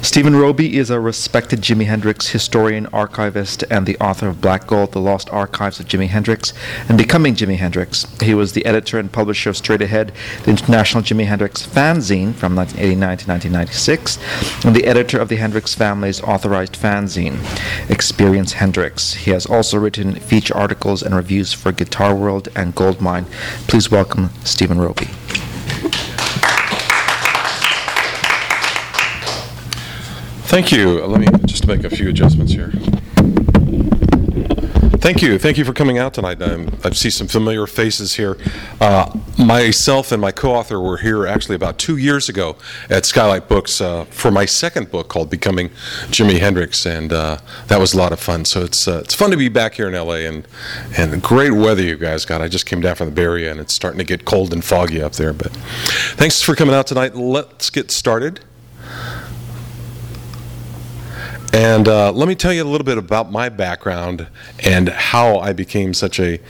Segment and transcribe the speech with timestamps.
[0.00, 4.92] Steven Roby is a respected Jimi Hendrix historian, archivist, and the author of Black Gold,
[4.92, 6.52] The Lost Archives of Jimi Hendrix,
[6.88, 8.06] and Becoming Jimi Hendrix.
[8.20, 10.12] He was the editor and publisher of Straight Ahead,
[10.44, 15.74] the international Jimi Hendrix fanzine from 1989 to 1996, and the editor of the Hendrix
[15.74, 17.38] family's authorized fanzine,
[17.90, 19.14] Experience Hendrix.
[19.14, 23.26] He has also written feature articles and reviews for Guitar World and Goldmine.
[23.66, 25.08] Please welcome Steven Roby.
[30.48, 31.04] Thank you.
[31.04, 32.72] Let me just make a few adjustments here.
[34.98, 35.38] Thank you.
[35.38, 36.40] Thank you for coming out tonight.
[36.40, 38.38] Um, I see some familiar faces here.
[38.80, 42.56] Uh, myself and my co author were here actually about two years ago
[42.88, 45.68] at Skylight Books uh, for my second book called Becoming
[46.08, 48.46] Jimi Hendrix, and uh, that was a lot of fun.
[48.46, 50.48] So it's, uh, it's fun to be back here in LA and,
[50.96, 52.40] and great weather you guys got.
[52.40, 54.64] I just came down from the Bay Area and it's starting to get cold and
[54.64, 55.34] foggy up there.
[55.34, 55.52] But
[56.16, 57.14] thanks for coming out tonight.
[57.14, 58.40] Let's get started.
[61.52, 64.28] And uh, let me tell you a little bit about my background
[64.64, 66.40] and how I became such a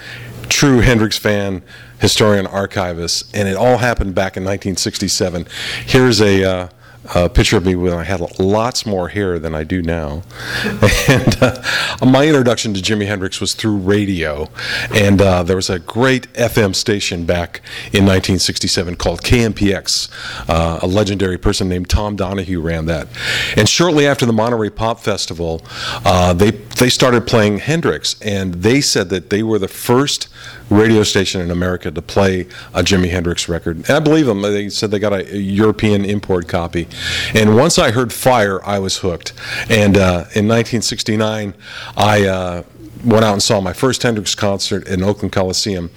[0.48, 1.62] true Hendrix fan,
[2.00, 3.34] historian, archivist.
[3.34, 5.46] And it all happened back in 1967.
[5.86, 6.44] Here's a.
[6.44, 6.68] Uh,
[7.14, 10.22] a picture of me when I had lots more hair than I do now.
[11.08, 11.62] and uh,
[12.04, 14.48] my introduction to Jimi Hendrix was through radio.
[14.94, 20.10] And uh, there was a great FM station back in 1967 called KMPX.
[20.48, 23.08] Uh, a legendary person named Tom Donahue ran that.
[23.56, 25.62] And shortly after the Monterey Pop Festival,
[26.04, 28.20] uh, they, they started playing Hendrix.
[28.20, 30.28] And they said that they were the first
[30.70, 32.42] radio station in America to play
[32.74, 33.76] a Jimi Hendrix record.
[33.76, 34.42] And I believe them.
[34.42, 36.88] They said they got a European import copy.
[37.34, 39.32] And once I heard Fire, I was hooked.
[39.70, 41.54] And uh, in 1969,
[41.96, 42.26] I.
[42.26, 42.62] Uh,
[43.04, 45.90] went out and saw my first Hendrix concert in Oakland Coliseum.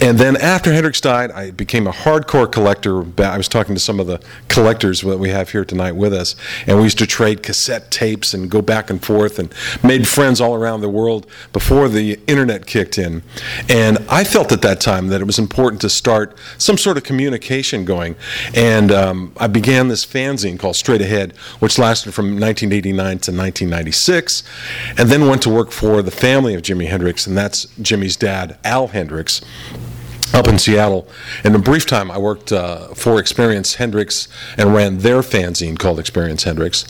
[0.00, 3.04] And then after Hendrix died, I became a hardcore collector.
[3.22, 6.36] I was talking to some of the collectors that we have here tonight with us,
[6.66, 9.52] and we used to trade cassette tapes and go back and forth and
[9.82, 13.22] made friends all around the world before the internet kicked in.
[13.68, 17.02] And I felt at that time that it was important to start some sort of
[17.02, 18.16] communication going.
[18.54, 24.42] And um, I began this fanzine called Straight Ahead, which lasted from 1989 to 1996,
[24.98, 28.58] and then went to work for the family of Jimi Hendrix, and that's Jimi's dad,
[28.64, 29.40] Al Hendrix
[30.34, 31.06] up in Seattle.
[31.44, 34.26] In a brief time, I worked uh, for Experience Hendrix
[34.58, 36.84] and ran their fanzine called Experience Hendrix.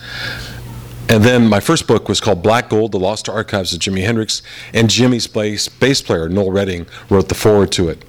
[1.06, 4.40] And then my first book was called Black Gold, The Lost Archives of Jimi Hendrix,
[4.72, 8.02] and Jimi's bass, bass player, Noel Redding, wrote the foreword to it.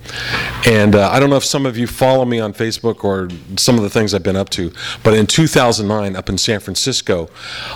[0.65, 3.75] And uh, I don't know if some of you follow me on Facebook or some
[3.75, 4.71] of the things I've been up to,
[5.03, 7.29] but in 2009, up in San Francisco,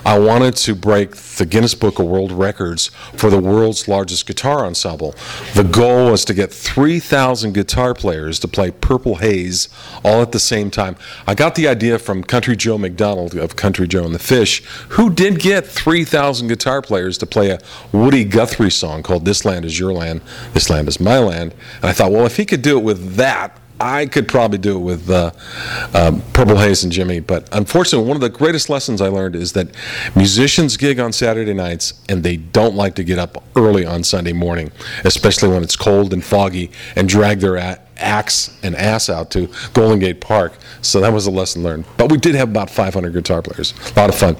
[0.05, 4.65] I wanted to break the Guinness Book of World Records for the world's largest guitar
[4.65, 5.15] ensemble.
[5.53, 9.67] The goal was to get 3,000 guitar players to play Purple Haze
[10.03, 10.95] all at the same time.
[11.27, 15.08] I got the idea from Country Joe McDonald of Country Joe and the Fish, who
[15.09, 17.59] did get 3,000 guitar players to play a
[17.91, 20.21] Woody Guthrie song called This Land Is Your Land,
[20.53, 21.53] This Land Is My Land.
[21.77, 24.75] And I thought, well, if he could do it with that, I could probably do
[24.75, 25.31] it with uh,
[25.93, 29.53] um, Purple Haze and Jimi, But unfortunately, one of the greatest lessons I learned is
[29.53, 29.69] that
[30.15, 34.33] musicians gig on Saturday nights and they don't like to get up early on Sunday
[34.33, 34.71] morning,
[35.05, 37.57] especially when it's cold and foggy, and drag their
[37.99, 40.53] axe and ass out to Golden Gate Park.
[40.81, 41.85] So that was a lesson learned.
[41.97, 43.73] But we did have about 500 guitar players.
[43.95, 44.37] A lot of fun.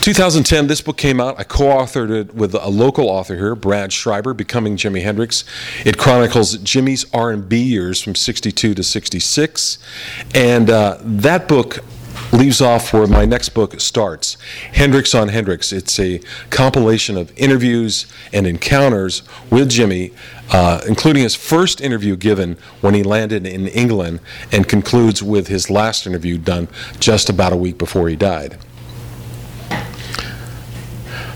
[0.00, 1.38] 2010, this book came out.
[1.38, 5.44] I co-authored it with a local author here, Brad Schreiber, Becoming Jimi Hendrix.
[5.84, 9.78] It chronicles Jimi's R&B years from 62 to 66.
[10.34, 11.80] And uh, that book
[12.32, 14.36] leaves off where my next book starts
[14.72, 15.72] Hendrix on Hendrix.
[15.72, 16.20] It's a
[16.50, 20.12] compilation of interviews and encounters with Jimi,
[20.52, 24.20] uh, including his first interview given when he landed in England,
[24.52, 26.68] and concludes with his last interview done
[26.98, 28.58] just about a week before he died.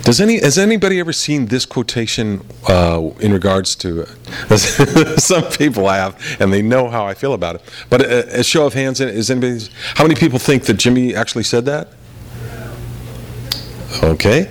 [0.02, 4.02] Does any has anybody ever seen this quotation uh, in regards to?
[4.50, 4.56] Uh,
[5.16, 7.62] some people have, and they know how I feel about it.
[7.88, 9.68] But a, a show of hands, is anybody?
[9.94, 11.88] How many people think that Jimi actually said that?
[14.02, 14.50] Okay.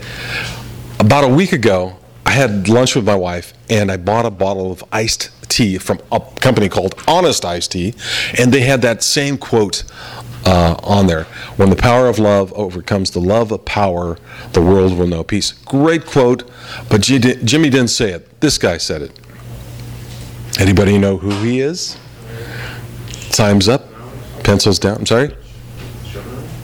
[1.00, 4.72] About a week ago, I had lunch with my wife, and I bought a bottle
[4.72, 7.94] of iced tea from a company called Honest Iced Tea,
[8.40, 9.84] and they had that same quote
[10.46, 11.26] uh, on there.
[11.58, 14.18] When the power of love overcomes the love of power,
[14.54, 15.52] the world will know peace.
[15.52, 16.50] Great quote,
[16.90, 18.40] but Jimi didn't say it.
[18.40, 19.20] This guy said it.
[20.60, 21.98] Anybody know who he is?
[23.32, 23.86] Time's up.
[24.44, 24.98] Pencils down.
[24.98, 25.36] I'm sorry.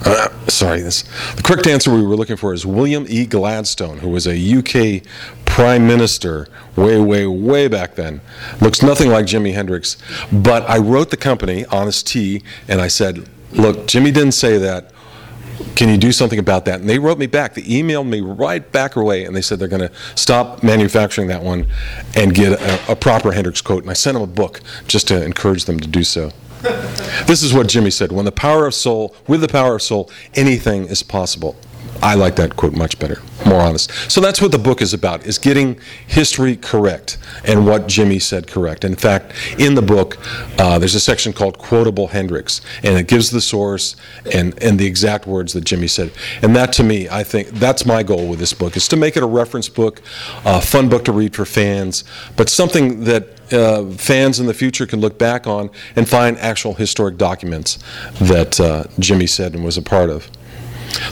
[0.05, 1.03] Uh, sorry, this.
[1.35, 3.25] The correct answer we were looking for is William E.
[3.25, 5.03] Gladstone, who was a UK
[5.57, 8.21] prime minister way, way, way back then.
[8.61, 9.97] Looks nothing like Jimi Hendrix.
[10.31, 14.91] But I wrote the company, Honest Tea, and I said, look, Jimi didn't say that.
[15.75, 16.81] Can you do something about that?
[16.81, 17.55] And they wrote me back.
[17.55, 21.41] They emailed me right back away, and they said they're going to stop manufacturing that
[21.41, 21.65] one
[22.15, 23.81] and get a, a proper Hendrix quote.
[23.81, 26.29] And I sent them a book just to encourage them to do so.
[27.25, 30.11] this is what Jimi said: "When the power of soul, with the power of soul,
[30.35, 31.55] anything is possible."
[32.01, 33.91] I like that quote much better, more honest.
[34.11, 38.47] So that's what the book is about, is getting history correct and what Jimi said
[38.47, 38.83] correct.
[38.83, 40.17] In fact, in the book,
[40.59, 43.95] uh, there's a section called Quotable Hendrix, and it gives the source
[44.33, 46.11] and, and the exact words that Jimi said.
[46.41, 49.17] And that, to me, I think that's my goal with this book, is to make
[49.17, 50.01] it a reference book,
[50.45, 52.03] a fun book to read for fans,
[52.35, 56.73] but something that uh, fans in the future can look back on and find actual
[56.73, 57.79] historic documents
[58.19, 60.29] that uh, Jimi said and was a part of.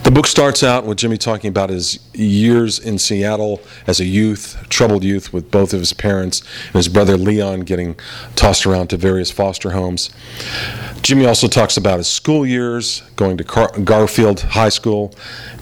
[0.05, 4.63] The book starts out with Jimi talking about his years in Seattle as a youth,
[4.69, 7.95] troubled youth with both of his parents, and his brother Leon getting
[8.35, 10.11] tossed around to various foster homes.
[11.01, 15.11] Jimi also talks about his school years, going to Car- Garfield High School,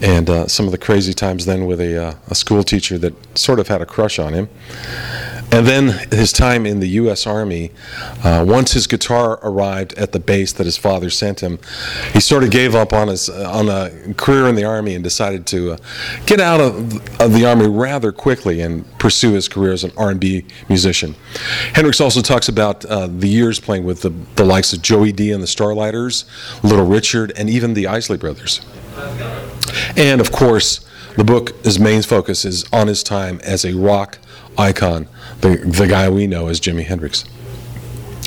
[0.02, 3.14] and uh, some of the crazy times then with a, uh, a school teacher that
[3.38, 4.50] sort of had a crush on him.
[5.54, 7.28] And then his time in the U.S.
[7.28, 7.70] Army,
[8.24, 11.60] uh, once his guitar arrived at the base that his father sent him,
[12.12, 15.04] he sort of gave up on his uh, on a career in the Army and
[15.04, 15.76] decided to uh,
[16.26, 20.44] get out of, of, the Army rather quickly and pursue his career as an R&B
[20.68, 21.14] musician.
[21.72, 25.30] Hendrix also talks about uh, the years playing with the, the likes of Joey Dee
[25.30, 26.24] and the Starliters,
[26.64, 28.60] Little Richard, and even the Isley Brothers.
[29.96, 30.84] And of course,
[31.16, 34.18] the book, main focus is on his time as a rock
[34.58, 35.08] icon,
[35.44, 37.24] the, the guy we know as Jimi Hendrix.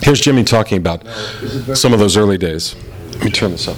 [0.03, 1.05] Here's Jimi talking about
[1.75, 2.75] some of those early days.
[3.13, 3.77] Let me turn this up.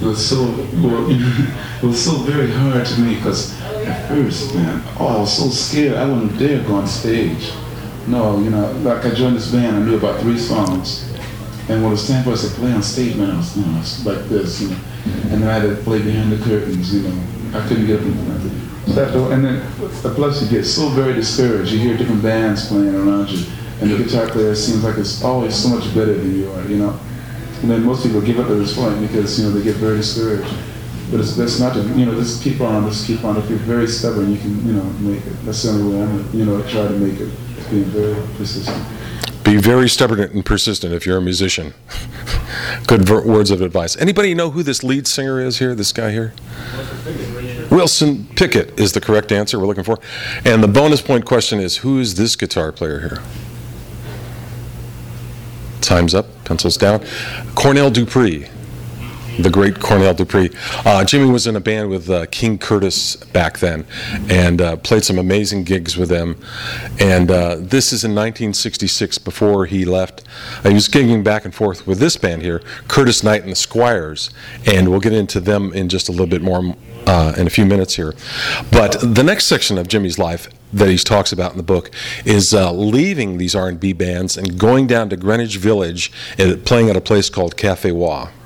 [0.00, 0.42] It was so
[0.82, 1.06] well,
[1.82, 5.48] it was so very hard to me because at first, man, oh, I was so
[5.48, 5.96] scared.
[5.96, 7.52] I wouldn't dare go on stage.
[8.06, 11.10] No, you know, like I joined this band, I knew about three songs,
[11.68, 13.64] and when it was time for us to play on stage, man, I was, you
[13.64, 17.08] know, like this, you know, and then I had to play behind the curtains, you
[17.08, 17.58] know.
[17.58, 18.59] I couldn't get up and
[18.96, 19.72] and then
[20.14, 21.72] plus you get so very discouraged.
[21.72, 23.46] You hear different bands playing around you,
[23.80, 26.76] and the guitar player seems like it's always so much better than you are, you
[26.76, 26.98] know.
[27.62, 29.98] And then most people give up at this point because you know they get very
[29.98, 30.54] discouraged.
[31.10, 33.36] But it's that's not to you know just keep on, just keep on.
[33.36, 35.44] If you're very stubborn, you can you know make it.
[35.44, 37.30] That's the only way I'm you know try to make it.
[37.70, 38.84] Being very persistent.
[39.44, 41.74] Be very stubborn and persistent if you're a musician.
[42.86, 43.96] Good words of advice.
[43.96, 45.74] Anybody know who this lead singer is here?
[45.74, 46.32] This guy here?
[47.70, 49.98] Wilson Pickett is the correct answer we're looking for.
[50.44, 53.22] And the bonus point question is who is this guitar player here?
[55.80, 57.04] Time's up, pencils down.
[57.54, 58.48] Cornell Dupree
[59.42, 60.50] the great Cornell Dupree.
[60.80, 63.86] Uh, Jimi was in a band with uh, King Curtis back then
[64.28, 66.36] and uh, played some amazing gigs with them.
[66.98, 70.24] And uh, this is in 1966 before he left.
[70.64, 73.56] Uh, he was gigging back and forth with this band here, Curtis Knight and the
[73.56, 74.30] Squires.
[74.66, 76.76] And we'll get into them in just a little bit more
[77.10, 78.14] uh, in a few minutes here.
[78.70, 81.90] But the next section of Jimi's life that he talks about in the book
[82.24, 86.96] is uh, leaving these R&B bands and going down to Greenwich Village and playing at
[86.96, 87.88] a place called Cafe.
[87.88, 88.36] You know,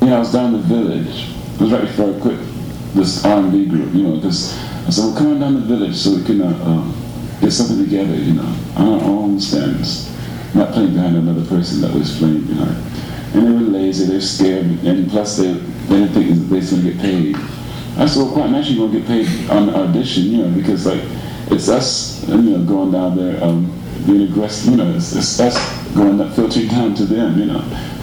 [0.00, 1.28] I was down in the village.
[1.54, 2.38] It was right before I quit
[2.94, 5.96] this R&B group, you know, because I said, well, come on down to the village
[5.96, 10.08] so we can uh, uh, get something together, you know, on our own standards.
[10.54, 12.89] Not playing behind another person that was playing behind.
[13.32, 16.82] And they were lazy, they're scared, and plus they, they didn't think they was going
[16.82, 17.36] to get paid.
[17.96, 20.50] I said, well, quite naturally, you're going to get paid on the audition, you know,
[20.50, 21.02] because, like,
[21.52, 23.70] it's us, you know, going down there, um,
[24.06, 27.60] being aggressive, you know, it's, it's us going up, filtering down to them, you know.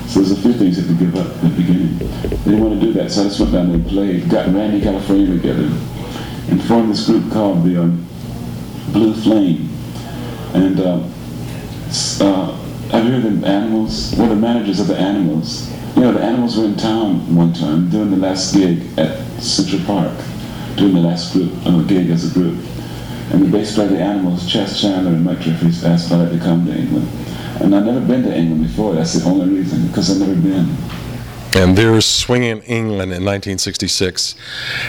[0.07, 1.97] So there's a few things have to give up at the beginning.
[1.97, 4.29] They didn't want to do that, so I just went down there and played.
[4.29, 8.07] Got Randy got a frame together and formed this group called the um,
[8.93, 9.69] Blue Flame.
[10.53, 11.03] And uh,
[12.21, 14.15] uh, you heard the Animals?
[14.17, 15.69] Well, the managers of the Animals.
[15.95, 19.81] You know, the Animals were in town one time doing the last gig at Central
[19.83, 20.17] Park,
[20.75, 22.57] doing the last group uh, gig as a group.
[23.31, 26.31] And the bass player of the Animals, Chas Chandler and Mike Jeffries, asked if I'd
[26.31, 27.07] to come to England.
[27.61, 28.93] And I'd never been to England before.
[28.93, 30.75] That's the only reason, because I've never been.
[31.53, 34.35] And there's Swinging England in 1966.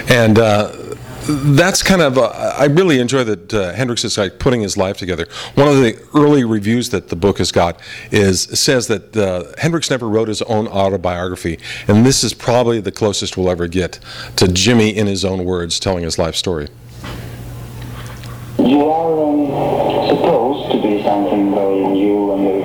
[0.08, 0.87] And uh,
[1.28, 4.96] that's kind of, uh, I really enjoy that uh, Hendrix is like putting his life
[4.96, 5.26] together.
[5.56, 7.80] One of the early reviews that the book has got
[8.10, 12.92] is says that uh, Hendrix never wrote his own autobiography, and this is probably the
[12.92, 14.00] closest we'll ever get
[14.36, 16.68] to Jimi in his own words telling his life story.
[18.58, 22.57] You are um, supposed to be something very new and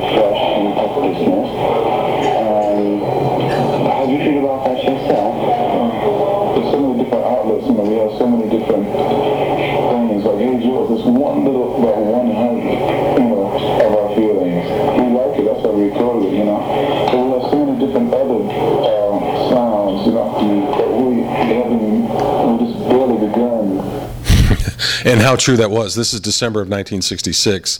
[25.04, 25.96] and how true that was.
[25.96, 27.80] This is December of 1966,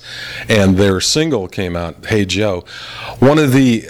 [0.50, 2.64] and their single came out, Hey Joe.
[3.20, 3.90] One of the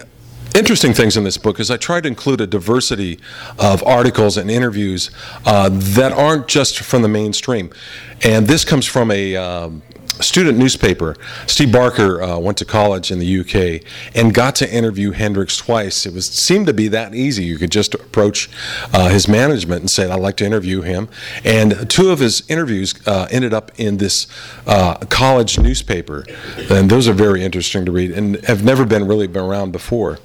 [0.55, 3.19] interesting things in this book is I tried to include a diversity
[3.57, 5.09] of articles and interviews
[5.45, 7.71] uh, that aren't just from the mainstream.
[8.23, 9.81] And this comes from a um,
[10.21, 11.15] student newspaper.
[11.47, 16.05] Steve Barker uh, went to college in the UK and got to interview Hendrix twice.
[16.05, 17.43] It was seemed to be that easy.
[17.43, 18.49] You could just approach
[18.93, 21.09] uh, his management and say, "I'd like to interview him."
[21.43, 24.27] And two of his interviews uh, ended up in this
[24.67, 26.25] uh, college newspaper,
[26.69, 30.19] and those are very interesting to read and have never been really been around before.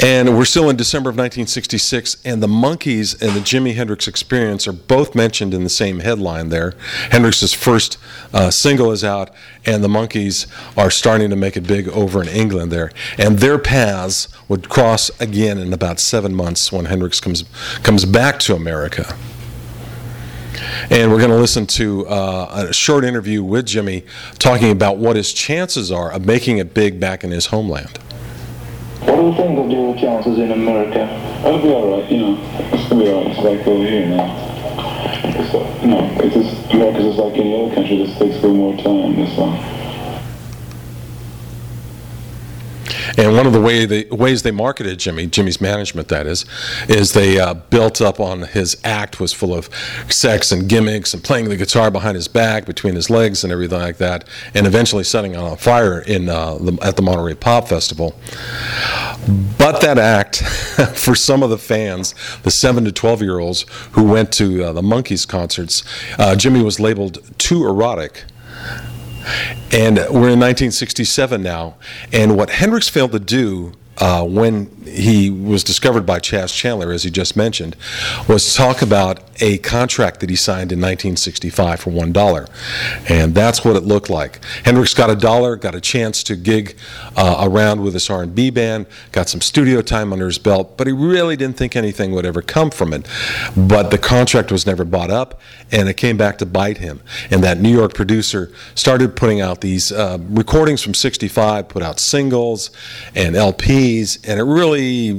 [0.00, 4.68] And we're still in December of 1966, and the Monkees and the Jimi Hendrix Experience
[4.68, 6.74] are both mentioned in the same headline there.
[7.10, 7.96] Hendrix's first
[8.34, 9.30] uh, single is out,
[9.64, 12.92] and the Monkees are starting to make it big over in England there.
[13.16, 17.44] And their paths would cross again in about seven months when Hendrix comes,
[17.82, 19.16] comes back to America.
[20.90, 24.04] And we're going to listen to uh, a short interview with Jimi
[24.38, 27.98] talking about what his chances are of making it big back in his homeland.
[29.00, 31.04] What do you think of your chances in America?
[31.44, 32.36] I'll be alright, you know.
[32.88, 33.30] Gonna be alright.
[33.30, 34.34] It's like over here now.
[35.24, 38.02] It's, uh, know, it's just, America's just like any other country.
[38.02, 39.16] It just takes a little more time.
[39.16, 39.85] That's all.
[43.16, 46.44] And one of the way ways they marketed Jimi, Jimi's management that is,
[46.88, 49.68] is they uh, built up on his act was full of
[50.08, 53.80] sex and gimmicks and playing the guitar behind his back, between his legs and everything
[53.80, 58.18] like that, and eventually setting on fire in uh, the, at the Monterey Pop Festival.
[59.58, 60.42] But that act,
[60.94, 64.72] for some of the fans, the 7 to 12 year olds who went to uh,
[64.72, 65.82] the Monkees concerts,
[66.18, 68.24] uh, Jimi was labeled too erotic.
[69.72, 71.76] And we're in 1967 now.
[72.12, 77.04] And what Hendrix failed to do uh, when he was discovered by Chas Chandler, as
[77.04, 77.76] he just mentioned,
[78.28, 82.46] was talk about a contract that he signed in 1965 for one dollar,
[83.08, 84.42] and that's what it looked like.
[84.64, 86.76] Hendrix got a dollar, got a chance to gig
[87.16, 90.92] uh, around with his R&B band, got some studio time under his belt, but he
[90.92, 93.06] really didn't think anything would ever come from it.
[93.56, 95.40] But the contract was never bought up,
[95.72, 97.00] and it came back to bite him.
[97.30, 102.00] And that New York producer started putting out these uh, recordings from '65, put out
[102.00, 102.70] singles
[103.14, 105.12] and LPs, and it really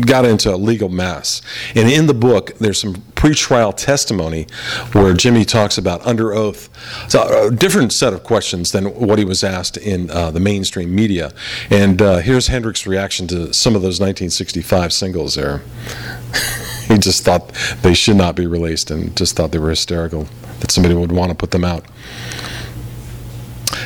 [0.00, 1.42] got into a legal mess.
[1.74, 4.46] And in the book, there's some pre-trial testimony
[4.92, 6.68] where Jimi talks about under oath.
[7.10, 10.94] So a different set of questions than what he was asked in uh, the mainstream
[10.94, 11.32] media.
[11.70, 15.58] And uh, here's Hendrix's reaction to some of those 1965 singles there.
[16.88, 17.52] he just thought
[17.82, 20.28] they should not be released and just thought they were hysterical
[20.60, 21.84] that somebody would want to put them out.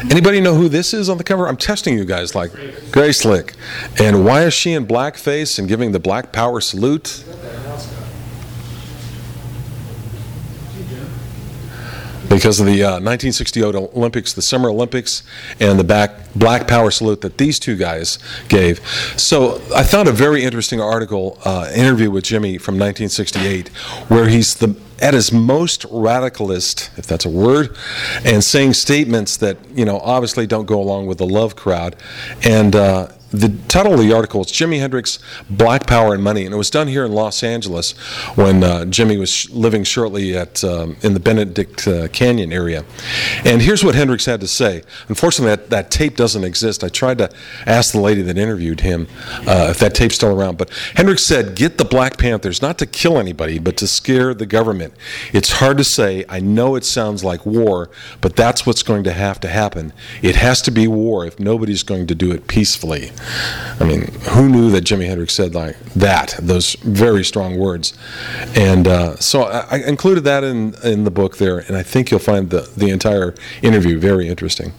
[0.05, 1.49] Anybody know who this is on the cover?
[1.49, 2.53] I'm testing you guys like
[2.93, 3.55] Grace Slick.
[4.01, 7.25] And why is she in blackface and giving the Black Power salute?
[12.29, 15.23] Because of the uh, 1968 Olympics, the Summer Olympics,
[15.61, 18.87] and the back, Black Power salute that these two guys gave.
[19.19, 23.69] So I found a very interesting article, uh, interview with Jimi from 1968,
[24.09, 27.77] where he's the at his most radicalist, if that's a word,
[28.25, 31.97] and saying statements that you know obviously don't go along with the love crowd.
[32.45, 35.19] And uh, the title of the article is Jimi Hendrix,
[35.51, 37.93] Black Power and Money, and it was done here in Los Angeles
[38.37, 42.85] when uh, Jimi was sh- living shortly at um, in the Benedict uh, Canyon area.
[43.45, 44.83] And here's what Hendrix had to say.
[45.09, 46.83] Unfortunately, that, that tape doesn't exist.
[46.83, 47.31] I tried to
[47.67, 49.09] ask the lady that interviewed him
[49.47, 52.87] uh, if that tape's still around, but Hendrix said, "Get the Black Panthers not to
[52.87, 54.95] kill anybody, but to scare the government.
[55.35, 56.25] It's hard to say.
[56.31, 57.91] I know it sounds like war,
[58.23, 59.93] but that's what's going to have to happen.
[60.23, 63.13] It has to be war if nobody's going to do it peacefully."
[63.81, 67.97] I mean, who knew that Jimi Hendrix said like that, those very strong words?
[68.55, 72.11] And uh, so I, I included that in, in the book there, and I think
[72.11, 74.73] you'll find the, the entire interview very interesting.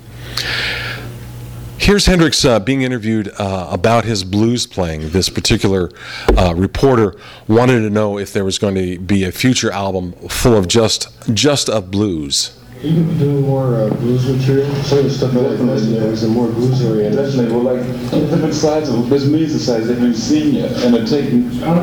[1.78, 5.12] Here's Hendrix uh, being interviewed uh, about his blues playing.
[5.12, 5.90] This particular
[6.38, 7.16] uh, reporter
[7.48, 11.08] wanted to know if there was going to be a future album full of just
[11.34, 12.59] just of blues.
[12.82, 14.74] You can do more uh, blues material.
[14.84, 17.20] Some of the stuff like best is more blues oriented.
[17.20, 21.06] Definitely, well, like different sides of there's of sides that haven't seen yet, and it'll
[21.06, 21.30] take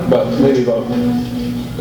[0.06, 0.88] about maybe about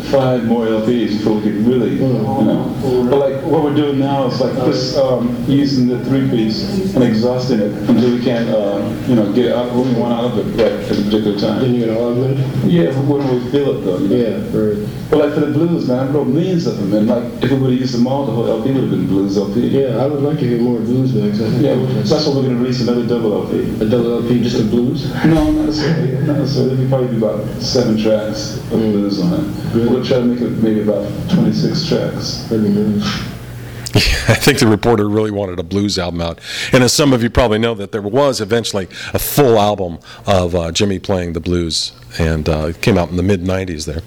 [0.04, 3.06] five more LPs before we can really, you know.
[3.10, 7.02] But like what we're doing now is like just um, using the three piece and
[7.04, 10.62] exhausting it until we can, uh, you know, get out we want out of it
[10.62, 11.60] right at a particular time.
[11.62, 12.70] Then you're gonna augment it?
[12.70, 13.98] Yeah, when we feel it though.
[13.98, 14.16] You know?
[14.16, 14.74] Yeah, for,
[15.10, 17.58] But like for the blues, man, I wrote millions of them, and like if we
[17.58, 19.68] would have used them all, the whole LP would have been blues LP.
[19.68, 21.38] yeah, I would like to hear more blues mix.
[21.38, 23.60] Yeah, that's- so that's what we're gonna release another double LP.
[23.80, 25.12] A double LP, just of blues?
[25.24, 26.12] No, not necessarily.
[26.26, 26.74] Not necessarily.
[26.74, 29.85] It'd probably be about seven tracks of blues on it.
[29.88, 32.50] We'll try to make it maybe about 26 tracks.
[34.28, 36.40] I think the reporter really wanted a blues album out.
[36.72, 40.54] And as some of you probably know, that there was eventually a full album of
[40.54, 44.02] uh, Jimi playing the blues, and uh, it came out in the mid 90s there.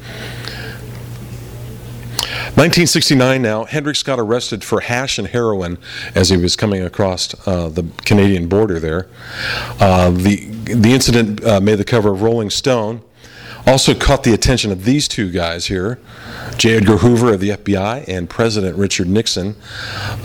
[2.55, 5.77] 1969 now, Hendrix got arrested for hash and heroin
[6.13, 9.07] as he was coming across uh, the Canadian border there.
[9.79, 13.01] Uh, the, the incident uh, made the cover of Rolling Stone.
[13.69, 16.00] Also caught the attention of these two guys here,
[16.57, 16.77] J.
[16.77, 19.55] Edgar Hoover of the FBI and President Richard Nixon.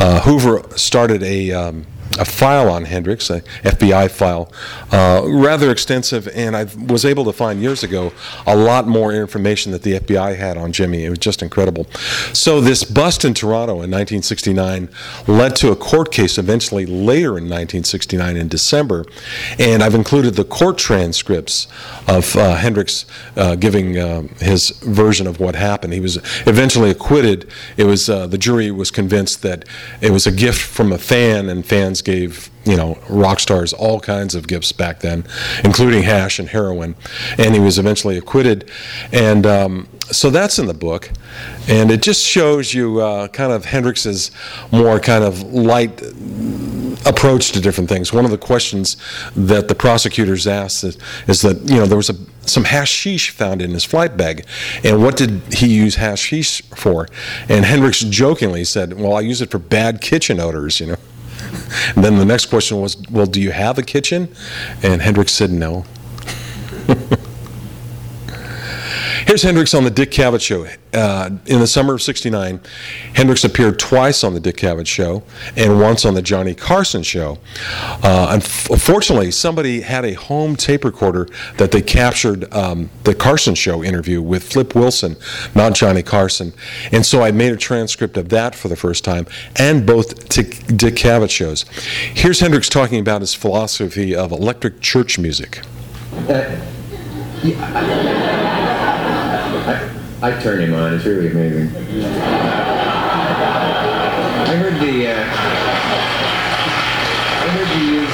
[0.01, 1.85] Uh, Hoover started a, um,
[2.19, 4.53] a file on Hendrix, a FBI file,
[4.93, 8.13] uh, rather extensive, and I was able to find years ago
[8.47, 11.01] a lot more information that the FBI had on Jimi.
[11.01, 11.85] It was just incredible.
[12.33, 14.89] So this bust in Toronto in 1969
[15.27, 19.05] led to a court case eventually later in 1969 in December,
[19.59, 21.67] and I've included the court transcripts
[22.07, 25.93] of uh, Hendrix uh, giving uh, his version of what happened.
[25.93, 27.49] He was eventually acquitted.
[27.77, 29.65] It was uh, the jury was convinced that
[30.01, 34.01] it was a gift from a fan, and fans gave you know rock stars all
[34.01, 35.25] kinds of gifts back then,
[35.65, 36.95] including hash and heroin.
[37.39, 38.71] And he was eventually acquitted,
[39.13, 41.11] and um, so that's in the book,
[41.69, 44.31] and it just shows you uh, kind of Hendrix's
[44.71, 46.03] more kind of light
[47.07, 48.13] approach to different things.
[48.13, 48.97] One of the questions
[49.35, 53.63] that the prosecutors asked is, is that you know there was a, some hashish found
[53.63, 54.47] in his flight bag,
[54.83, 57.09] and what did he use hashish for?
[57.49, 60.97] And Hendrix jokingly said, "Well, I use it for bad kitchen odors," you know.
[61.95, 64.29] And then the next question was, "Well, do you have a kitchen?"
[64.83, 65.85] And Hendrix said, "No."
[69.27, 70.67] Here's Hendrix on the Dick Cavett Show.
[70.95, 72.61] Uh, in the summer of '69,
[73.15, 75.23] Hendrix appeared twice on the Dick Cavett Show
[75.57, 77.39] and once on the Johnny Carson Show.
[78.03, 78.29] Uh,
[78.71, 84.23] unfortunately, somebody had a home tape recorder that they captured um, the Carson Show interview
[84.23, 85.17] with Flip Wilson,
[85.55, 86.53] not Johnny Carson.
[86.93, 89.27] And so I made a transcript of that for the first time
[89.57, 91.65] and both Dick, Dick Cavett shows.
[92.15, 95.61] Here's Hendrix talking about his philosophy of electric church music.
[100.25, 100.95] I turn him on.
[100.95, 101.69] It's really amazing.
[104.47, 105.07] I heard the.
[105.07, 105.23] Uh,
[107.43, 108.09] I heard you use.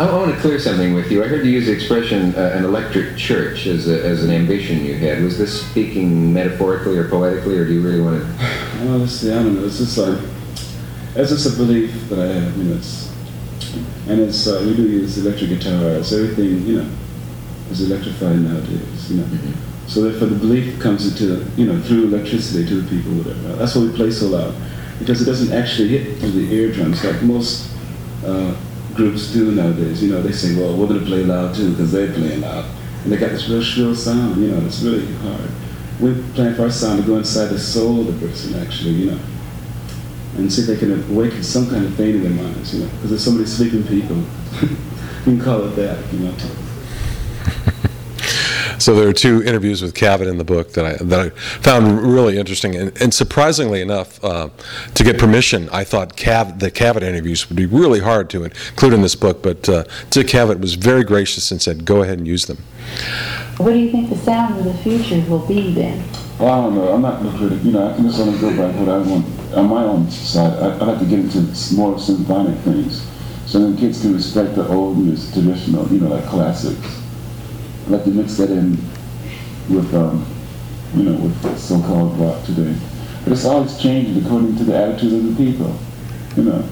[0.00, 1.22] Uh, I want to clear something with you.
[1.22, 4.84] I heard you use the expression uh, "an electric church" as, a, as an ambition
[4.84, 5.22] you had.
[5.22, 8.26] Was this speaking metaphorically or poetically, or do you really want to?
[8.80, 9.64] Well, let's see, I don't know.
[9.64, 10.18] It's just like,
[11.14, 12.74] it's just a belief that I have, you know.
[12.78, 13.12] It's,
[14.08, 16.12] and it's, uh, we do use electric guitars.
[16.12, 16.90] Everything, you know,
[17.70, 19.26] is electrified nowadays, you know.
[19.86, 23.56] So therefore the belief comes into, you know, through electricity to the people, whatever.
[23.56, 24.54] That's why we play so loud.
[24.98, 27.70] Because it doesn't actually hit through the eardrums like most
[28.24, 28.54] uh,
[28.94, 30.02] groups do nowadays.
[30.02, 32.64] You know, they say, well, we're going to play loud too because they're playing loud.
[33.02, 35.50] And they got this real shrill sound, you know, it's really hard.
[36.00, 39.10] We're playing for our sound to go inside the soul of the person, actually, you
[39.10, 39.18] know,
[40.36, 42.90] and see if they can awaken some kind of thing in their minds, you know,
[42.94, 44.16] because there's so many sleeping people.
[44.62, 46.34] you can call it that, you know.
[48.84, 52.02] So there are two interviews with Cavett in the book that I that I found
[52.02, 54.50] really interesting, and, and surprisingly enough, uh,
[54.92, 58.92] to get permission, I thought Cav, the Cavett interviews would be really hard to include
[58.92, 62.26] in this book, but uh, Dick Cavett was very gracious and said, "Go ahead and
[62.26, 62.58] use them."
[63.56, 66.04] What do you think the sound of the future will be then?
[66.38, 66.92] Well, I don't know.
[66.92, 67.64] I'm not the critic.
[67.64, 70.62] You know, I can just only go by what I want on my own side.
[70.62, 73.10] I, I like to get into more symphonic things,
[73.46, 77.00] so then kids can respect the old music, traditional, you know, like classics.
[77.88, 78.72] Like to mix that in
[79.68, 80.26] with, um,
[80.94, 82.74] you know, with so-called rock today.
[83.24, 85.76] But it's always changing according to the attitude of the people.
[86.36, 86.62] You know,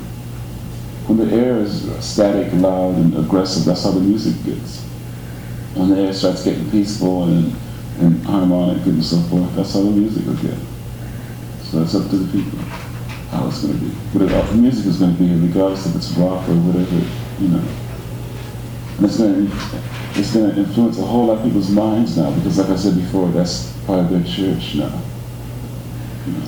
[1.06, 4.82] when the air is static, loud, and aggressive, that's how the music gets.
[5.74, 7.54] When the air starts getting peaceful and
[8.00, 9.54] and harmonic and so forth.
[9.54, 10.58] That's how the music will get.
[11.64, 12.58] So it's up to the people
[13.30, 13.94] how it's going to be.
[14.12, 16.96] But it, the music is going to be regardless if it's rock or whatever,
[17.40, 17.64] you know.
[18.96, 19.56] And it's going to
[20.14, 22.94] it's going to influence a whole lot of people's minds now because, like I said
[22.96, 25.00] before, that's part of their church now.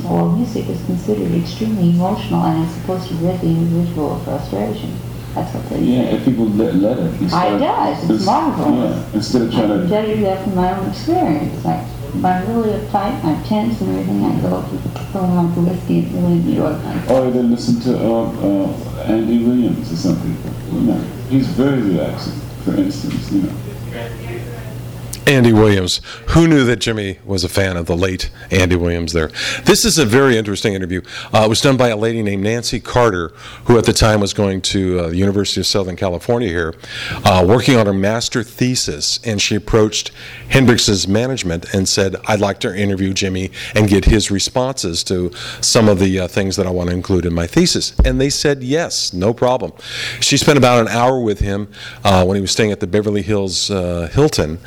[0.05, 4.95] Well, music is considered extremely emotional and it's supposed to rid the individual of frustration.
[5.35, 6.17] That's what they Yeah, say.
[6.17, 7.33] if people let, let it.
[7.33, 8.11] I does.
[8.11, 8.69] It's marvelous.
[9.09, 11.65] Yeah, instead of I trying can to tell you that from my own experience.
[11.65, 11.85] Like,
[12.17, 14.63] if I'm really uptight, I'm tense and everything, I go
[15.13, 16.77] go on to whiskey and really York.
[16.85, 20.37] I Or then listen to uh, uh, Andy Williams or something.
[20.73, 20.99] You know,
[21.29, 23.64] he's very relaxing, for instance, you know.
[25.27, 26.03] Andy Williams.
[26.29, 29.29] Who knew that Jimi was a fan of the late Andy Williams there?
[29.65, 31.01] This is a very interesting interview.
[31.33, 33.29] Uh, it was done by a lady named Nancy Carter,
[33.65, 36.75] who at the time was going to uh, the University of Southern California here,
[37.25, 39.19] uh, working on her master thesis.
[39.25, 40.13] And she approached
[40.49, 45.33] Hendrix's management and said, I'd like to interview Jimi and get his responses to
[45.63, 47.95] some of the uh, things that I want to include in my thesis.
[48.05, 49.73] And they said, yes, no problem.
[50.21, 51.69] She spent about an hour with him
[52.05, 54.59] uh, when he was staying at the Beverly Hills uh, Hilton.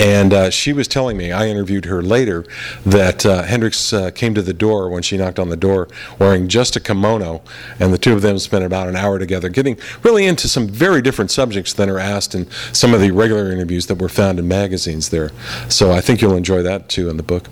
[0.00, 2.46] And uh, she was telling me, I interviewed her later,
[2.86, 6.48] that uh, Hendrix uh, came to the door when she knocked on the door wearing
[6.48, 7.42] just a kimono,
[7.78, 11.02] and the two of them spent about an hour together, getting really into some very
[11.02, 14.48] different subjects than are asked in some of the regular interviews that were found in
[14.48, 15.32] magazines there.
[15.68, 17.50] So I think you'll enjoy that too in the book.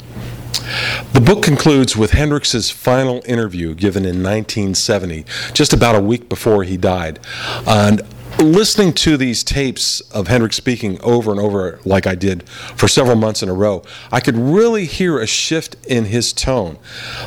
[1.12, 6.64] The book concludes with Hendrix's final interview given in 1970, just about a week before
[6.64, 7.18] he died.
[7.66, 8.00] And
[8.38, 13.16] listening to these tapes of Hendrix speaking over and over, like I did for several
[13.16, 16.78] months in a row, I could really hear a shift in his tone.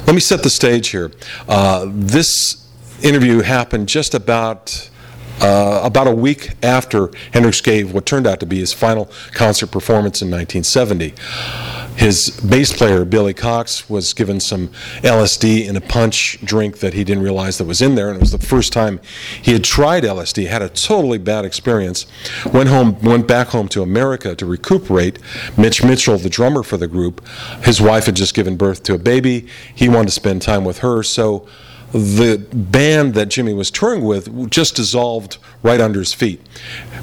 [0.05, 1.11] Let me set the stage here.
[1.47, 2.67] Uh, this
[3.01, 4.89] interview happened just about.
[5.41, 9.71] Uh, about a week after Hendrix gave what turned out to be his final concert
[9.71, 11.15] performance in 1970.
[11.97, 14.69] His bass player, Billy Cox, was given some
[15.01, 18.19] LSD in a punch drink that he didn't realize that was in there, and it
[18.19, 18.99] was the first time
[19.41, 22.05] he had tried LSD, had a totally bad experience,
[22.53, 25.19] went home, went back home to America to recuperate.
[25.57, 27.25] Mitch Mitchell, the drummer for the group,
[27.63, 29.47] his wife had just given birth to a baby.
[29.75, 31.47] He wanted to spend time with her, so
[31.91, 36.41] the band that Jimi was touring with just dissolved right under his feet.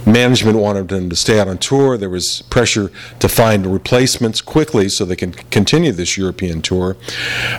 [0.06, 1.98] Management wanted him to stay out on tour.
[1.98, 6.96] There was pressure to find replacements quickly so they can continue this European tour.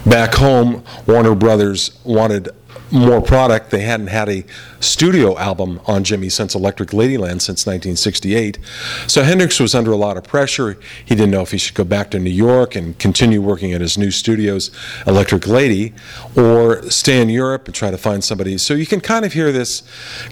[0.05, 2.49] Back home, Warner Brothers wanted
[2.91, 3.71] more product.
[3.71, 4.43] They hadn't had a
[4.80, 8.58] studio album on Jimi since Electric Ladyland since 1968.
[9.08, 10.78] So Hendrix was under a lot of pressure.
[11.06, 13.82] He didn't know if he should go back to New York and continue working at
[13.82, 14.71] his new studios,
[15.06, 15.93] Electric Lady,
[16.36, 18.58] or stay in Europe and try to find somebody.
[18.58, 19.84] So you can kind of hear this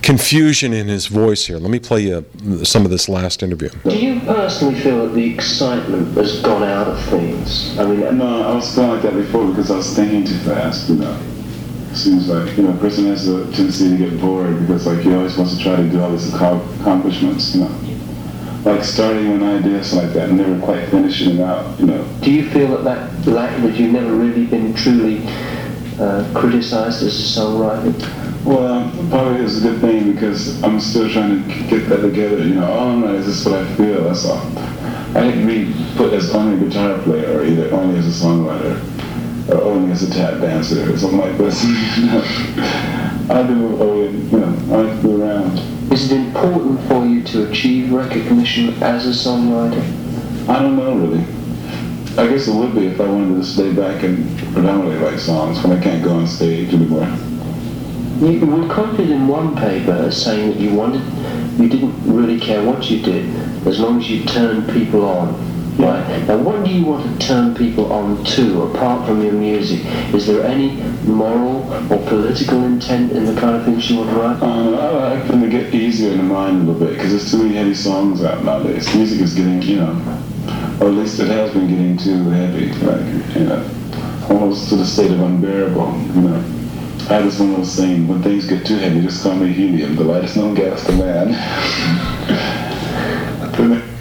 [0.02, 1.58] confusion in his voice here.
[1.58, 2.26] Let me play you
[2.64, 3.70] some of this last interview.
[3.84, 7.78] Do you personally feel that the excitement has gone out of things?
[7.78, 10.90] I mean, No, I was feeling like that before because I was thinking too fast,
[10.90, 11.37] you know.
[11.94, 15.14] Seems like, you know, a person has a tendency to get bored because, like, he
[15.14, 17.72] always wants to try to do all these accomplishments, you know.
[18.66, 22.06] Like starting an idea, something like that, and never quite finishing it out, you know.
[22.22, 25.26] do you feel that that lack that you've never really been truly
[26.00, 27.94] uh, criticised as a songwriter?
[28.44, 32.56] Well, probably it's a good thing because I'm still trying to get that together, you
[32.56, 32.72] know.
[32.72, 34.42] Oh, no, this is what I feel, that's all.
[35.16, 38.97] I didn't be put as only a guitar player or either only as a songwriter
[39.50, 41.64] Uh, or only as a tap dancer or something like this.
[43.30, 45.60] I do, oh, you know, I be around.
[45.92, 49.82] Is it important for you to achieve recognition as a songwriter?
[50.50, 51.24] I don't know really.
[52.18, 55.62] I guess it would be if I wanted to stay back and predominantly write songs
[55.64, 57.08] when I can't go on stage anymore.
[58.20, 61.04] You were quoted in one paper as saying that you wanted,
[61.60, 63.30] you didn't really care what you did
[63.68, 65.36] as long as you turned people on.
[65.78, 66.28] Right.
[66.28, 69.86] Now, what do you want to turn people on to apart from your music?
[70.12, 74.16] Is there any moral or political intent in the kind of things you want to
[74.16, 74.42] write?
[74.42, 77.30] Um, I like them to get easier in the mind a little bit because there's
[77.30, 78.92] too many heavy songs out nowadays.
[78.96, 80.22] Music is getting, you know,
[80.82, 83.64] or at least it has been getting too heavy, like, you know,
[84.32, 86.44] almost to the state of unbearable, you know.
[87.10, 89.96] I just one of those things, when things get too heavy, just call me helium,
[89.96, 91.36] the lightest known gas to man.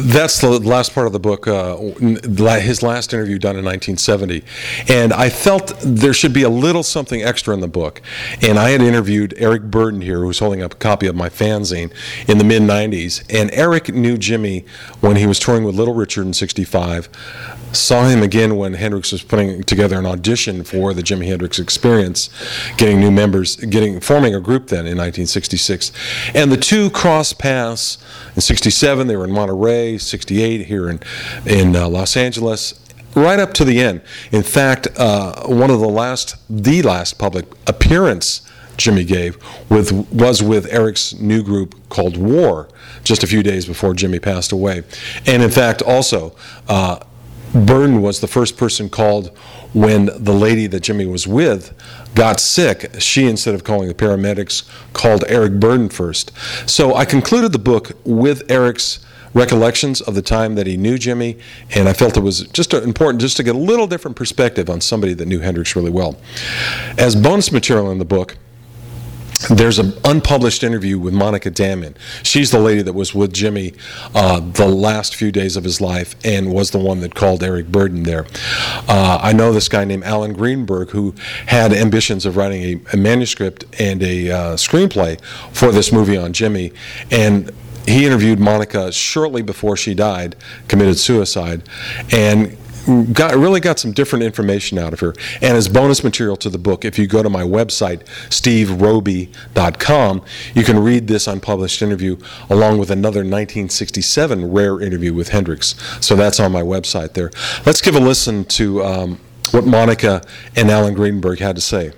[0.00, 4.42] That's the last part of the book, uh, his last interview done in 1970.
[4.88, 8.00] And I felt there should be a little something extra in the book.
[8.40, 11.28] And I had interviewed Eric Burdon here, who was holding up a copy of my
[11.28, 11.92] fanzine
[12.26, 13.22] in the mid 90s.
[13.28, 14.66] And Eric knew Jimi
[15.00, 17.08] when he was touring with Little Richard in 65
[17.72, 22.28] saw him again when Hendrix was putting together an audition for the Jimi Hendrix Experience,
[22.76, 25.92] getting new members, getting forming a group then in 1966,
[26.34, 27.98] and the two crossed paths
[28.34, 29.06] in '67.
[29.06, 31.00] They were in Monterey, '68 here in
[31.46, 32.78] in uh, Los Angeles.
[33.14, 34.00] Right up to the end.
[34.30, 38.40] In fact, uh, one of the last, the last public appearance
[38.78, 39.36] Jimi gave
[39.68, 42.68] with was with Eric's new group called War,
[43.04, 44.82] just a few days before Jimi passed away,
[45.26, 46.34] and in fact also.
[46.68, 47.00] Uh,
[47.52, 49.28] Burdon was the first person called
[49.74, 51.74] when the lady that Jimi was with
[52.14, 52.90] got sick.
[52.98, 56.32] She, instead of calling the paramedics, called Eric Burdon first.
[56.66, 61.40] So I concluded the book with Eric's recollections of the time that he knew Jimi,
[61.74, 64.80] and I felt it was just important just to get a little different perspective on
[64.80, 66.16] somebody that knew Hendrix really well.
[66.98, 68.36] As bonus material in the book,
[69.48, 71.96] there's an unpublished interview with Monica Damian.
[72.22, 73.76] She's the lady that was with Jimi
[74.14, 77.66] uh, the last few days of his life and was the one that called Eric
[77.66, 78.26] Burdon there.
[78.88, 81.14] Uh, I know this guy named Alan Greenberg who
[81.46, 85.20] had ambitions of writing a, a manuscript and a uh, screenplay
[85.52, 86.72] for this movie on Jimi.
[87.10, 87.50] And
[87.86, 90.36] he interviewed Monica shortly before she died,
[90.68, 91.62] committed suicide,
[92.12, 92.56] and
[93.12, 95.14] got really got some different information out of her.
[95.40, 100.64] And as bonus material to the book, if you go to my website, steveroby.com, you
[100.64, 102.16] can read this unpublished interview
[102.50, 105.74] along with another 1967 rare interview with Hendrix.
[106.04, 107.30] So that's on my website there.
[107.64, 109.20] Let's give a listen to um,
[109.52, 110.22] what Monica
[110.56, 111.92] and Alan Greenberg had to say.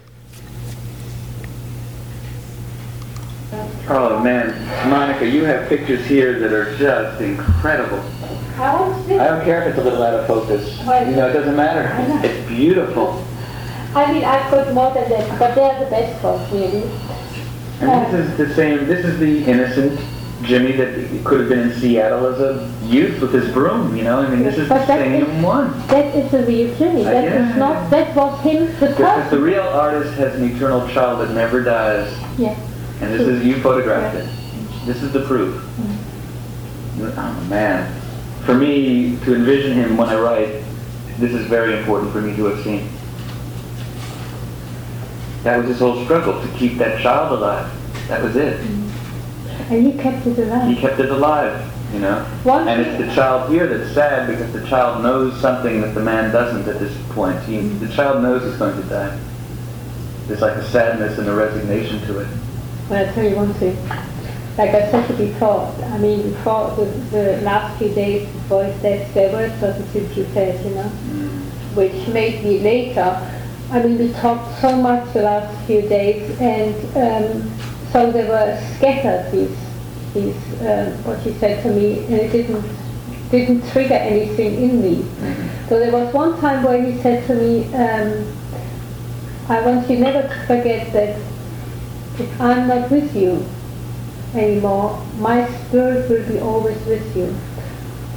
[3.87, 4.55] Oh man,
[4.89, 8.01] Monica, you have pictures here that are just incredible.
[8.57, 10.81] I don't care if it's a little out of focus.
[10.87, 11.91] Well, you know, it doesn't matter.
[12.27, 13.23] It's beautiful.
[13.95, 16.83] I mean, I've got more than that, but they're the best ones, really.
[17.81, 20.01] And uh, this is the same, this is the innocent
[20.43, 24.21] Jimi that could have been in Seattle as a youth with his broom, you know?
[24.21, 25.73] I mean, this is the same is, one.
[25.89, 27.05] That is the real Jimi.
[27.05, 31.21] That is not, that was him, the Because the real artist has an eternal child
[31.21, 32.13] that never dies.
[32.39, 32.59] Yeah.
[33.01, 34.29] And this is, you photographed it.
[34.87, 35.63] This is the proof.
[36.97, 38.03] Oh, man
[38.45, 40.63] for me to envision him when I write,
[41.19, 42.89] this is very important for me to have seen.
[45.45, 47.71] That was his whole struggle to keep that child alive.
[48.09, 48.61] That was it.
[48.61, 49.73] Mm-hmm.
[49.73, 50.69] And he kept it alive.
[50.69, 52.23] He kept it alive, you know.
[52.43, 56.01] One and it's the child here that's sad because the child knows something that the
[56.01, 57.41] man doesn't at this point.
[57.45, 57.87] He, mm-hmm.
[57.87, 59.19] the child knows he's going to die.
[60.27, 62.29] There's like a sadness and a resignation to it.
[62.89, 63.77] Well, I'll tell you one thing
[64.57, 69.13] like I said before, I mean, before the, the last few days before his death,
[69.13, 70.89] there were positive effects, you know,
[71.75, 73.21] which made me later.
[73.73, 77.51] I mean, we talked so much the last few days, and um,
[77.91, 79.33] so they were scattered.
[79.33, 79.57] These,
[80.15, 82.65] these, uh, what he said to me, and it didn't
[83.31, 84.97] didn't trigger anything in me.
[84.99, 85.69] Mm-hmm.
[85.69, 88.33] So there was one time where he said to me, um,
[89.49, 91.19] "I want you never to forget that
[92.19, 93.45] if I'm not with you,
[94.35, 95.05] anymore.
[95.19, 97.35] My spirit will be always with you.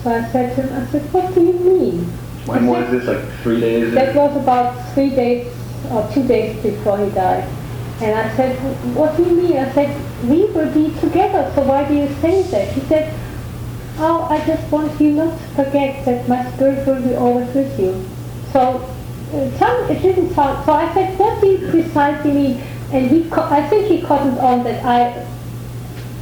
[0.04, 2.04] So I said to him, I said, what do you mean?
[2.46, 3.94] When was said, this, like three days?
[3.94, 5.54] That was about three days
[5.92, 7.48] or two days before he died.
[8.02, 8.58] And I said,
[8.96, 9.58] what do you mean?
[9.58, 9.90] I said,
[10.30, 12.72] we will be together, so why do you say that?
[12.74, 13.14] He said,
[13.98, 17.80] oh, I just want you not to forget that my spirit will be always with
[17.80, 18.06] you.
[18.54, 18.88] So
[19.34, 22.64] uh, it didn't sound, so I said, what do you precisely mean?
[22.92, 25.26] And he, I think he cottoned on that I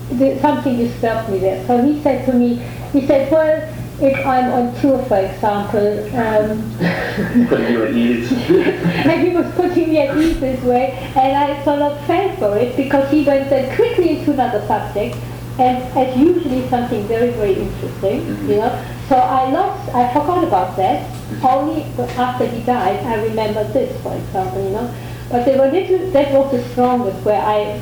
[0.10, 1.65] the, something disturbed me there.
[1.67, 2.56] So he said to me,
[2.91, 8.32] he said, well, if I'm on tour, for example, um, putting you at ease.
[8.49, 12.58] and he was putting me at ease this way, and I sort of fell for
[12.58, 15.15] it because he went then quickly into another subject,
[15.60, 18.49] and as usually something very, very interesting, mm-hmm.
[18.49, 18.86] you know.
[19.08, 21.10] So I lost, I forgot about that.
[21.41, 21.84] Only
[22.17, 24.93] after he died, I remembered this, for example, you know.
[25.30, 27.82] But there were little, that was the strongest, where I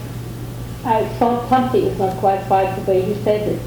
[0.86, 3.62] I thought something is not quite right the way he said it.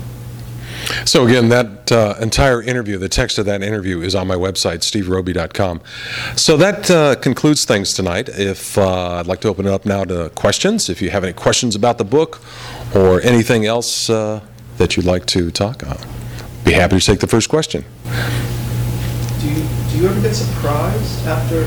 [1.06, 4.80] So again, that uh, entire interview, the text of that interview is on my website,
[4.80, 5.80] steveroby.com.
[6.36, 8.28] So that uh, concludes things tonight.
[8.28, 11.32] If uh, I'd like to open it up now to questions, if you have any
[11.32, 12.40] questions about the book
[12.94, 14.40] or anything else uh,
[14.76, 16.04] that you'd like to talk about.
[16.64, 17.84] be happy to take the first question.
[19.40, 21.64] Do you, do you ever get surprised after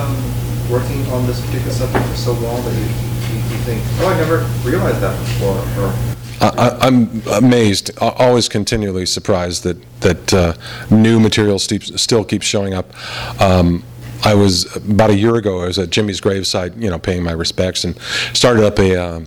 [0.00, 4.08] um, working on this particular subject for so long that you, you, you think, oh,
[4.08, 5.58] I never realized that before?
[5.82, 5.92] Or,
[6.40, 10.54] I, I'm amazed, always continually surprised that that uh,
[10.90, 12.94] new material still keeps showing up.
[13.40, 13.82] Um,
[14.24, 15.60] I was about a year ago.
[15.60, 17.98] I was at Jimi's graveside, you know, paying my respects, and
[18.32, 18.96] started up a.
[18.96, 19.26] Um,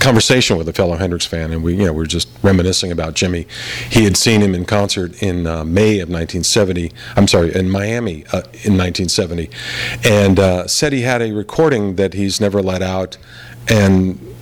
[0.00, 3.14] conversation with a fellow Hendrix fan, and we, you know, we were just reminiscing about
[3.14, 3.46] Jimi.
[3.90, 6.92] He had seen him in concert in uh, May of 1970.
[7.16, 9.50] I'm sorry, in Miami uh, in 1970,
[10.04, 13.16] and uh, said he had a recording that he's never let out,
[13.68, 14.35] and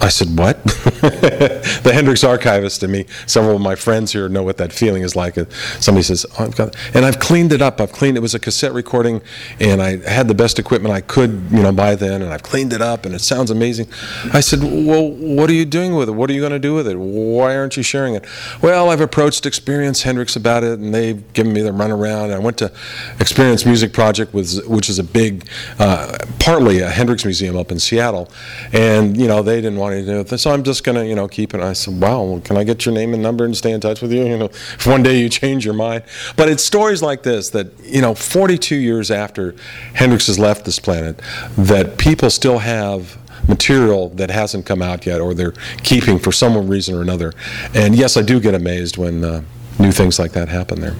[0.00, 3.06] I said, "What?" the Hendrix archivist and me.
[3.26, 5.36] Several of my friends here know what that feeling is like.
[5.80, 7.80] Somebody says, oh, "I've got," and I've cleaned it up.
[7.80, 8.16] I've cleaned.
[8.16, 9.20] It it was a cassette recording,
[9.60, 12.72] and I had the best equipment I could, you know, by then, and I've cleaned
[12.72, 13.86] it up, and it sounds amazing.
[14.32, 16.12] I said, "Well, what are you doing with it?
[16.12, 16.96] What are you going to do with it?
[16.96, 18.24] Why aren't you sharing it?"
[18.62, 22.32] Well, I've approached Experience Hendrix about it, and they've given me the runaround.
[22.32, 22.72] I went to
[23.20, 25.46] Experience Music Project, which is a big,
[25.78, 28.30] uh, partly a Hendrix museum up in Seattle,
[28.72, 31.14] and you know they didn't want to do it, so I'm just going to, you
[31.14, 31.60] know, keep it.
[31.60, 34.00] I said, "Wow, well, can I get your name and number and stay in touch
[34.00, 36.04] with you?" You know, if one day you change your mind.
[36.36, 39.54] But it's stories like this that you know, 42 years after
[39.94, 41.20] Hendrix has left this planet,
[41.56, 43.18] that people still have
[43.48, 47.32] material that hasn't come out yet or they're keeping for some reason or another.
[47.74, 49.42] And yes, I do get amazed when uh,
[49.78, 50.96] new things like that happen there.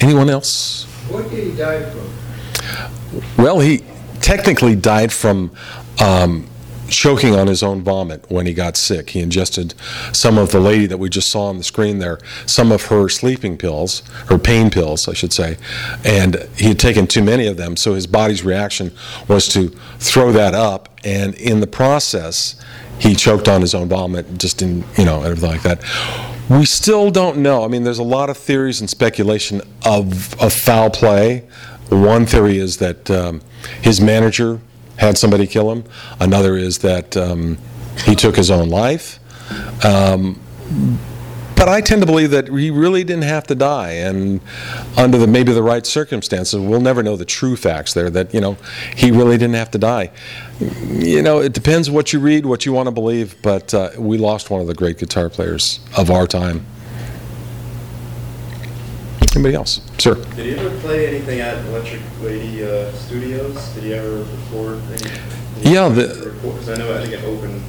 [0.00, 0.84] Anyone else?
[1.08, 3.42] what did he die from?
[3.42, 3.84] Well, he
[4.20, 5.52] technically died from
[6.02, 6.46] um,
[6.88, 9.10] choking on his own vomit when he got sick.
[9.10, 9.74] He ingested
[10.12, 13.08] some of the lady that we just saw on the screen there, some of her
[13.08, 15.56] sleeping pills, her pain pills, I should say,
[16.04, 18.92] and he had taken too many of them, so his body's reaction
[19.28, 19.68] was to
[19.98, 22.60] throw that up, and in the process,
[22.98, 25.82] he choked on his own vomit, just in, you know, everything like that.
[26.48, 27.64] We still don't know.
[27.64, 31.44] I mean, there's a lot of theories and speculation of, of foul play.
[31.88, 33.40] One theory is that um,
[33.82, 34.60] his manager
[34.96, 35.84] had somebody kill him.
[36.20, 37.58] Another is that um,
[38.04, 39.18] he took his own life.
[39.84, 40.40] Um,
[41.56, 44.40] but I tend to believe that he really didn't have to die, and
[44.96, 48.10] under the maybe the right circumstances, we'll never know the true facts there.
[48.10, 48.56] That you know,
[48.96, 50.10] he really didn't have to die.
[50.60, 53.40] You know, it depends what you read, what you want to believe.
[53.40, 56.66] But uh, we lost one of the great guitar players of our time.
[59.34, 60.14] Anybody else, sir?
[60.36, 63.56] Did he ever play anything at Electric Lady uh, Studios?
[63.74, 65.10] Did he ever record any?
[65.64, 67.60] any Yeah, the- Because I know I think it opened.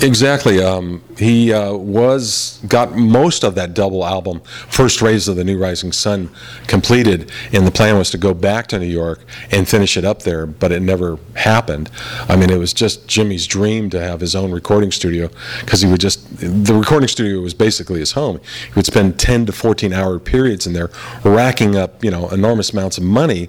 [0.00, 0.62] Exactly.
[0.62, 5.58] Um, he uh, was got most of that double album, First Rays of the New
[5.58, 6.30] Rising Sun,
[6.68, 10.22] completed, and the plan was to go back to New York and finish it up
[10.22, 11.90] there, but it never happened.
[12.28, 15.90] I mean, it was just Jimi's dream to have his own recording studio because he
[15.90, 18.40] would just the recording studio was basically his home.
[18.68, 20.90] He would spend 10 to 14 hour periods in there,
[21.24, 23.48] racking up you know enormous amounts of money,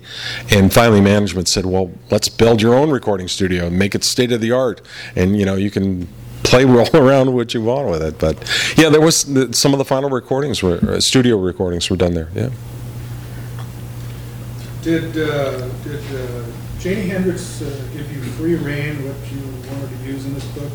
[0.50, 4.32] and finally management said, "Well, let's build your own recording studio and make it state
[4.32, 4.82] of the art,
[5.16, 5.79] and you know you can."
[6.44, 8.18] Play all around what you want with it.
[8.18, 8.38] But
[8.78, 12.14] yeah, there was the, some of the final recordings were uh, studio recordings were done
[12.14, 12.30] there.
[12.34, 12.50] Yeah.
[14.82, 16.46] Did, uh, did uh,
[16.80, 20.72] Janie Hendrix uh, give you free rein what you wanted to use in this book?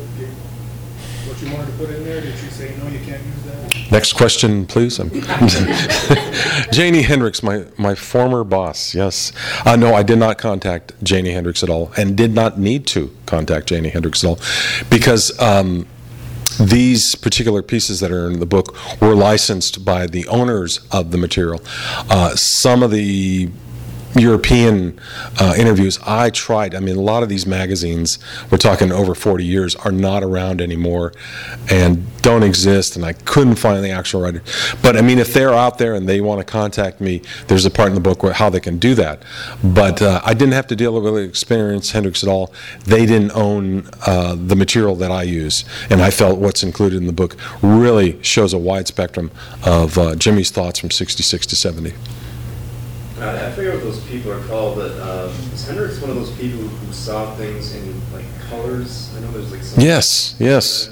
[1.27, 2.21] What you wanted to put in there?
[2.21, 3.74] Did she say, no, you can't use that?
[3.91, 4.97] Next question, please.
[6.71, 9.31] Janie Hendrix, my, my former boss, yes.
[9.65, 13.15] Uh, no, I did not contact Janie Hendrix at all and did not need to
[13.25, 14.39] contact Janie Hendrix at all
[14.89, 15.87] because um,
[16.59, 21.17] these particular pieces that are in the book were licensed by the owners of the
[21.17, 21.61] material.
[22.09, 23.49] Uh, some of the
[24.15, 24.99] European
[25.39, 26.73] uh, interviews I tried.
[26.73, 30.61] I mean, a lot of these magazines, we're talking over 40 years, are not around
[30.61, 31.13] anymore
[31.69, 34.41] and don't exist, and I couldn't find the actual writer.
[34.81, 37.71] But I mean, if they're out there and they want to contact me, there's a
[37.71, 39.23] part in the book where how they can do that.
[39.63, 42.53] But uh, I didn't have to deal with Experience Hendrix at all.
[42.85, 47.07] They didn't own uh, the material that I use, and I felt what's included in
[47.07, 49.31] the book really shows a wide spectrum
[49.65, 51.93] of uh, Jimi's thoughts from 66 to 70.
[53.27, 56.31] I I forget what those people are called, but um, is Hendrix one of those
[56.37, 59.15] people who saw things in like colors?
[59.15, 59.83] I know there's like some.
[59.83, 60.89] Yes, yes.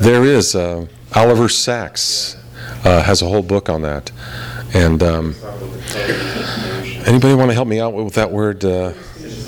[0.00, 0.54] There is.
[0.54, 2.36] Uh, Oliver Sacks
[2.84, 4.10] uh, has a whole book on that.
[4.74, 5.34] And um,
[7.06, 8.64] anybody want to help me out with that word?
[8.64, 8.92] Uh,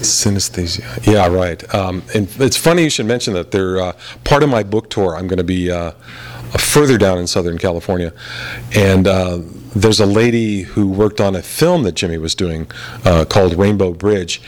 [0.00, 1.06] synesthesia.
[1.06, 1.74] Yeah, right.
[1.74, 3.50] Um, and it's funny you should mention that.
[3.50, 3.92] They're uh,
[4.24, 5.16] part of my book tour.
[5.16, 5.90] I'm going to be uh,
[6.56, 8.12] further down in Southern California,
[8.74, 9.40] and uh,
[9.82, 12.70] there's a lady who worked on a film that Jimi was doing
[13.04, 14.40] uh, called Rainbow Bridge,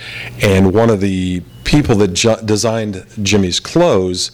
[0.42, 4.30] and one of the people that ju- designed Jimi's clothes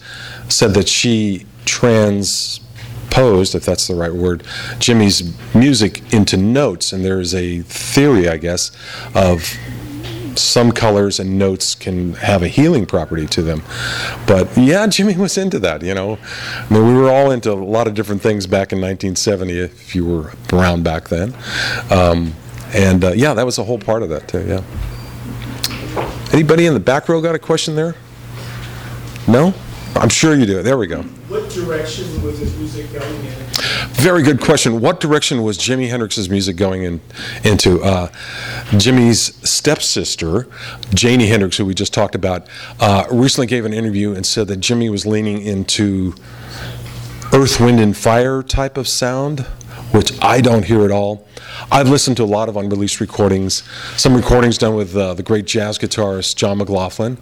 [0.49, 2.59] said that she trans
[3.17, 4.43] transposed, if that's the right word,
[4.79, 8.71] Jimi's music into notes, and there is a theory, I guess,
[9.15, 9.57] of
[10.37, 13.63] some colors and notes can have a healing property to them.
[14.25, 16.17] But yeah, Jimi was into that, you know.
[16.69, 19.95] I mean, we were all into a lot of different things back in 1970, if
[19.95, 21.33] you were around back then.
[21.89, 22.33] Um,
[22.73, 24.63] and uh, yeah, that was a whole part of that, too, yeah.
[26.33, 27.95] Anybody in the back row got a question there?
[29.27, 29.53] No?
[29.95, 30.61] I'm sure you do.
[30.61, 31.03] There we go.
[31.65, 33.33] Direction was his music going in?
[33.93, 34.79] Very good question.
[34.79, 37.01] What direction was Jimi Hendrix's music going in,
[37.43, 37.81] into?
[37.81, 38.09] Uh,
[38.73, 40.47] Jimi's stepsister,
[40.93, 42.47] Janie Hendrix, who we just talked about,
[42.79, 46.13] uh, recently gave an interview and said that Jimi was leaning into
[47.33, 49.45] earth, wind, and fire type of sound,
[49.91, 51.25] which I don't hear at all.
[51.71, 53.63] I've listened to a lot of unreleased recordings,
[53.97, 57.17] some recordings done with uh, the great jazz guitarist John McLaughlin,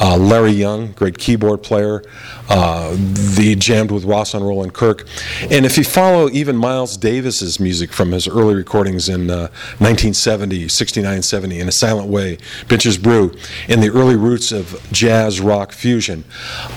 [0.00, 2.02] uh, Larry Young, great keyboard player,
[2.48, 5.06] uh, the jammed with Rahsaan Roland Kirk.
[5.50, 11.22] And if you follow even Miles Davis's music from his early recordings in 1970, 69,
[11.22, 12.36] 70, In a Silent Way,
[12.66, 13.34] Bitches Brew,
[13.68, 16.24] in the early roots of jazz rock fusion,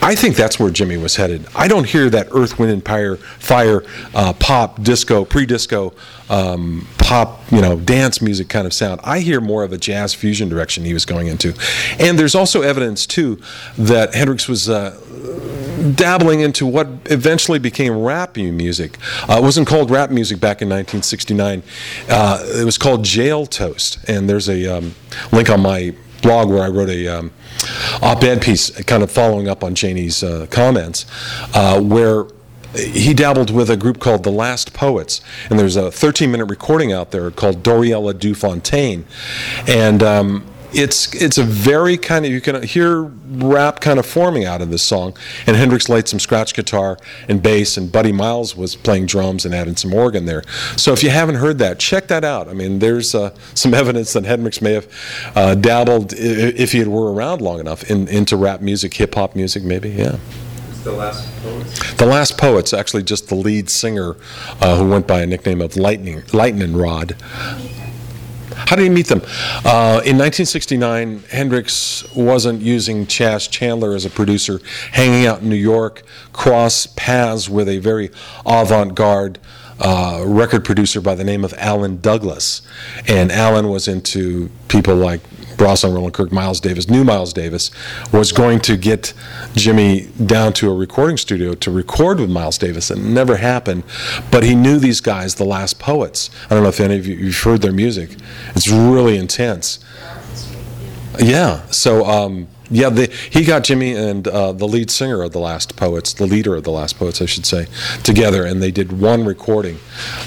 [0.01, 1.45] I think that's where Jimi was headed.
[1.55, 3.83] I don't hear that Earth, Wind, and Fire, fire
[4.13, 5.93] uh, pop, disco, pre disco
[6.29, 9.01] um, pop, you know, dance music kind of sound.
[9.03, 11.53] I hear more of a jazz fusion direction he was going into.
[11.99, 13.39] And there's also evidence, too,
[13.77, 14.69] that Hendrix was.
[14.69, 14.99] Uh,
[15.93, 18.97] dabbling into what eventually became rap music.
[19.29, 21.63] Uh, it wasn't called rap music back in 1969.
[22.09, 23.97] Uh, it was called Jail Toast.
[24.07, 24.95] And there's a um,
[25.31, 27.31] link on my blog where I wrote a um,
[28.01, 31.05] op-ed piece, kind of following up on Janie's uh, comments,
[31.53, 32.25] uh, where
[32.77, 36.91] he dabbled with a group called the Last Poets, and there's a 13 minute recording
[36.91, 39.05] out there called Doriella Du Fontaine.
[39.67, 40.45] And um,
[40.75, 44.69] it's it's a very kind of you can hear rap kind of forming out of
[44.69, 45.15] this song.
[45.47, 46.97] And Hendrix laid some scratch guitar
[47.29, 50.43] and bass, and Buddy Miles was playing drums and adding some organ there.
[50.75, 52.47] So if you haven't heard that, check that out.
[52.49, 54.87] I mean, there's uh, some evidence that Hendrix may have
[55.35, 59.63] uh, dabbled, if he were around long enough, in, into rap music, hip hop music,
[59.63, 59.89] maybe.
[59.89, 60.17] Yeah.
[60.85, 61.95] The Last Poets?
[61.95, 64.15] The Last Poets, actually just the lead singer
[64.61, 67.15] uh, who went by a nickname of Lightning, Lightning Rod.
[68.53, 69.21] How did he meet them?
[69.65, 74.61] Uh, in 1969, Hendrix wasn't using Chas Chandler as a producer,
[74.91, 78.11] hanging out in New York, cross paths with a very
[78.45, 79.39] avant garde
[79.79, 82.61] uh, record producer by the name of Alan Douglas.
[83.07, 85.21] And Alan was into people like
[85.57, 87.71] Rahsaan Roland Kirk, Miles Davis, new Miles Davis,
[88.11, 89.13] was going to get
[89.53, 92.91] Jimi down to a recording studio to record with Miles Davis.
[92.91, 93.83] It never happened,
[94.31, 96.29] but he knew these guys, the Last Poets.
[96.49, 98.15] I don't know if any of you have heard their music.
[98.55, 99.79] It's really intense.
[101.19, 105.39] Yeah, so um, yeah, the, he got Jimi and uh, the lead singer of the
[105.39, 107.67] Last Poets, the leader of the Last Poets, I should say,
[108.03, 109.77] together, and they did one recording.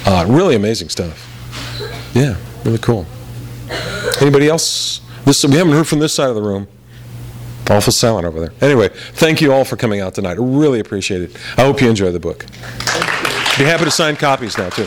[0.07, 1.27] Uh, really amazing stuff.
[2.15, 3.07] Yeah, really cool.
[4.21, 5.01] Anybody else?
[5.29, 6.67] This, we haven't heard from this side of the room.
[7.69, 8.53] Awful silent over there.
[8.63, 10.39] Anyway, thank you all for coming out tonight.
[10.39, 11.37] I really appreciate it.
[11.59, 12.47] I hope you enjoy the book.
[13.59, 14.87] Be happy to sign copies now, too.